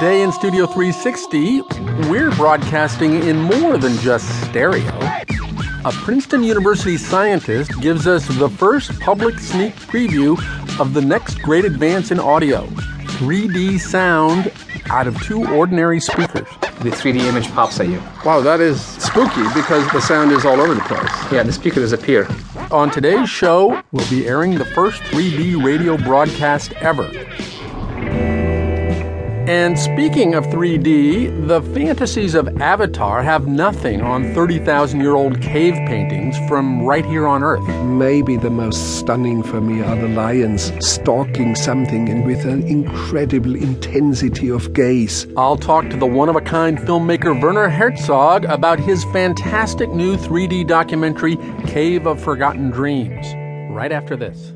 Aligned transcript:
Today 0.00 0.22
in 0.22 0.32
Studio 0.32 0.66
360, 0.66 1.60
we're 2.08 2.30
broadcasting 2.36 3.22
in 3.22 3.38
more 3.38 3.76
than 3.76 3.96
just 3.98 4.26
stereo. 4.44 4.88
A 5.84 5.92
Princeton 5.92 6.42
University 6.42 6.96
scientist 6.96 7.78
gives 7.80 8.06
us 8.06 8.26
the 8.26 8.48
first 8.48 8.98
public 9.00 9.38
sneak 9.38 9.74
preview 9.74 10.38
of 10.80 10.94
the 10.94 11.02
next 11.02 11.42
great 11.42 11.64
advance 11.64 12.10
in 12.10 12.18
audio 12.18 12.66
3D 13.20 13.78
sound 13.78 14.50
out 14.90 15.06
of 15.06 15.20
two 15.22 15.46
ordinary 15.54 16.00
speakers. 16.00 16.48
The 16.80 16.90
3D 16.90 17.20
image 17.20 17.50
pops 17.52 17.78
at 17.80 17.88
you. 17.88 18.02
Wow, 18.24 18.40
that 18.40 18.60
is 18.60 18.80
spooky 18.80 19.42
because 19.54 19.86
the 19.92 20.00
sound 20.00 20.32
is 20.32 20.46
all 20.46 20.60
over 20.60 20.74
the 20.74 20.80
place. 20.80 21.32
Yeah, 21.32 21.42
the 21.42 21.52
speaker 21.52 21.80
disappear. 21.80 22.26
On 22.72 22.88
today's 22.88 23.28
show, 23.28 23.82
we'll 23.90 24.08
be 24.08 24.28
airing 24.28 24.54
the 24.54 24.64
first 24.64 25.02
3D 25.02 25.60
radio 25.60 25.96
broadcast 25.96 26.72
ever. 26.74 27.10
And 29.50 29.76
speaking 29.76 30.36
of 30.36 30.46
3D, 30.46 31.48
the 31.48 31.60
fantasies 31.74 32.36
of 32.36 32.62
Avatar 32.62 33.20
have 33.20 33.48
nothing 33.48 34.00
on 34.00 34.32
30,000 34.32 35.00
year 35.00 35.16
old 35.16 35.42
cave 35.42 35.74
paintings 35.88 36.38
from 36.48 36.84
right 36.84 37.04
here 37.04 37.26
on 37.26 37.42
Earth. 37.42 37.66
Maybe 37.84 38.36
the 38.36 38.48
most 38.48 39.00
stunning 39.00 39.42
for 39.42 39.60
me 39.60 39.82
are 39.82 39.96
the 39.96 40.06
lions 40.06 40.72
stalking 40.78 41.56
something 41.56 42.08
and 42.08 42.24
with 42.24 42.44
an 42.44 42.62
incredible 42.62 43.56
intensity 43.56 44.52
of 44.52 44.72
gaze. 44.72 45.26
I'll 45.36 45.56
talk 45.56 45.90
to 45.90 45.96
the 45.96 46.06
one 46.06 46.28
of 46.28 46.36
a 46.36 46.40
kind 46.40 46.78
filmmaker 46.78 47.42
Werner 47.42 47.68
Herzog 47.68 48.44
about 48.44 48.78
his 48.78 49.02
fantastic 49.06 49.90
new 49.90 50.16
3D 50.16 50.64
documentary, 50.68 51.36
Cave 51.66 52.06
of 52.06 52.22
Forgotten 52.22 52.70
Dreams, 52.70 53.26
right 53.74 53.90
after 53.90 54.14
this. 54.14 54.52